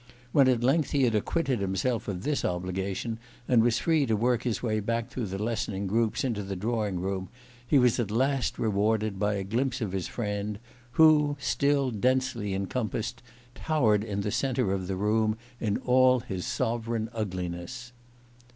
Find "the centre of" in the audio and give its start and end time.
14.21-14.87